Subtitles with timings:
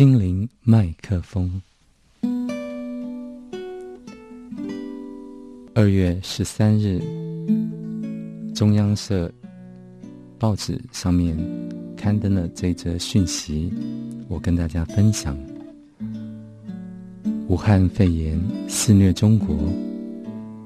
[0.00, 1.60] 心灵麦克风。
[5.74, 6.98] 二月十三日，
[8.54, 9.30] 中央社
[10.38, 11.36] 报纸上面
[11.98, 13.70] 刊登了这则讯息，
[14.26, 15.36] 我跟大家分享：
[17.46, 19.54] 武汉肺炎肆虐中国，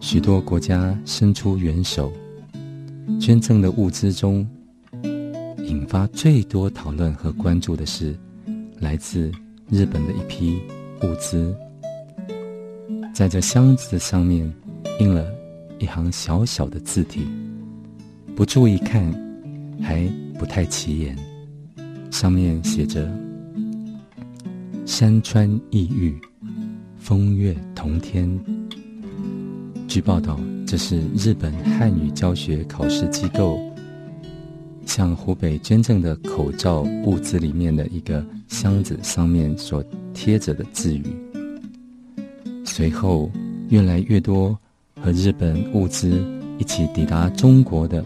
[0.00, 2.12] 许多国家伸出援手，
[3.20, 4.44] 捐赠的物资中，
[5.58, 8.12] 引发最多讨论和关注的是。
[8.80, 9.30] 来自
[9.68, 10.58] 日本的一批
[11.02, 11.54] 物资，
[13.14, 14.50] 在这箱子的上面
[14.98, 15.30] 印了
[15.78, 17.26] 一行小小的字体，
[18.34, 19.12] 不注意看
[19.82, 21.16] 还不太起眼。
[22.10, 23.08] 上面写着
[24.86, 26.18] “山川异域，
[26.98, 28.28] 风月同天”。
[29.86, 33.60] 据报道，这是日本汉语教学考试机构。
[34.90, 39.80] 像湖北捐赠的口罩物资里面的一个箱子上面所
[40.12, 41.04] 贴着的字语。
[42.64, 43.30] 随后，
[43.68, 44.58] 越来越多
[45.00, 46.20] 和日本物资
[46.58, 48.04] 一起抵达中国的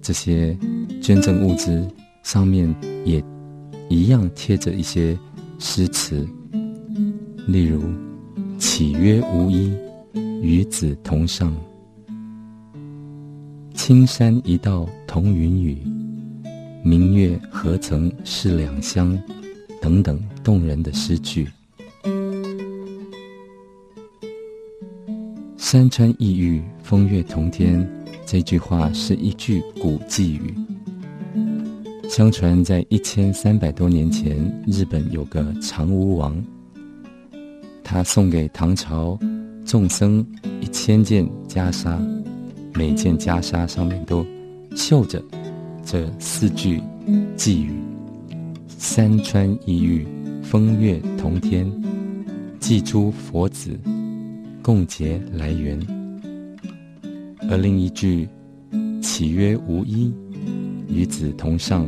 [0.00, 0.58] 这些
[1.00, 1.88] 捐赠物资
[2.24, 2.74] 上面
[3.04, 3.22] 也
[3.88, 5.16] 一样贴着一些
[5.60, 6.28] 诗词，
[7.46, 7.80] 例如
[8.58, 9.72] “岂曰无衣，
[10.42, 11.52] 与子同裳”。
[13.84, 15.76] 青山一道同云雨，
[16.84, 19.20] 明月何曾是两乡？
[19.80, 21.48] 等等动人的诗句。
[25.56, 27.84] 山川异域，风月同天。
[28.24, 30.54] 这句话是一句古寄语。
[32.08, 36.40] 相传在一千三百多年前，日本有个长屋王，
[37.82, 39.18] 他送给唐朝
[39.66, 40.24] 众僧
[40.60, 42.21] 一千件袈裟。
[42.74, 44.24] 每件袈裟上面都
[44.74, 45.22] 绣着
[45.84, 46.80] 这四句
[47.36, 47.72] 寄语
[48.78, 50.06] ：“山川异域，
[50.42, 51.70] 风月同天，
[52.58, 53.78] 祭诸佛子，
[54.62, 55.78] 共结来缘。”
[57.50, 58.26] 而另一句
[59.02, 60.10] “岂曰无衣，
[60.88, 61.86] 与子同上”，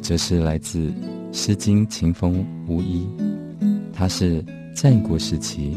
[0.00, 0.78] 则是来自
[1.32, 2.34] 《诗经·秦风·
[2.68, 3.04] 无衣》，
[3.92, 4.44] 它是
[4.74, 5.76] 战国时期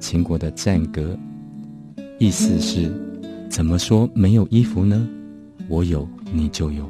[0.00, 1.18] 秦国的战歌，
[2.18, 2.90] 意思是。
[3.52, 5.06] 怎么说没有衣服呢？
[5.68, 6.88] 我有，你就有。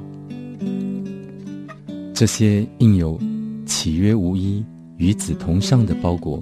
[2.14, 3.18] 这些印有
[3.66, 4.64] “岂曰无衣，
[4.96, 6.40] 与子同上”的包裹，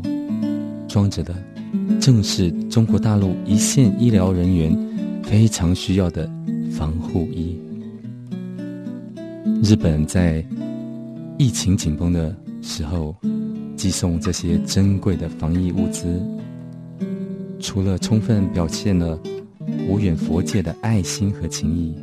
[0.86, 1.34] 装着的
[1.98, 6.30] 正是中国大陆一线医疗人员非常需要的
[6.70, 7.58] 防护衣。
[9.64, 10.44] 日本在
[11.38, 13.16] 疫情紧绷的时候，
[13.74, 16.20] 寄送这些珍贵的防疫物资，
[17.58, 19.18] 除了充分表现了。
[19.88, 21.94] 无远佛界的爱心和情谊，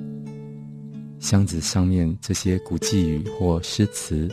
[1.19, 4.29] 箱子上面这些古寄语或诗词，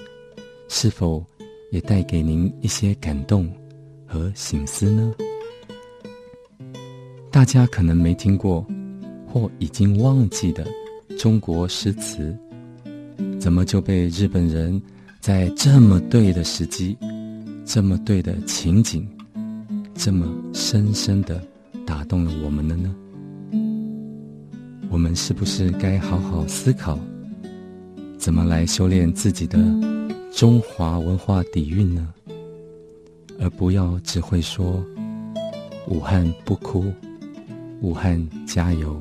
[0.69, 1.25] 是否
[1.71, 3.51] 也带给您一些感动
[4.07, 5.15] 和醒思呢？
[7.31, 8.67] 大家可能没听过，
[9.27, 10.67] 或已经忘记的
[11.19, 12.37] 中国诗词，
[13.41, 14.81] 怎么就被日本人
[15.21, 16.97] 在这么对的时机、
[17.65, 19.09] 这么对的情景，
[19.95, 21.41] 这么深深的
[21.87, 22.95] 打动了我们了呢？
[24.95, 26.97] 我们是不是该好好思考，
[28.17, 29.59] 怎么来修炼自己的
[30.33, 32.15] 中华文化底蕴呢？
[33.41, 34.81] 而不要只会说
[35.91, 36.93] “武汉不哭，
[37.81, 38.97] 武汉加油”。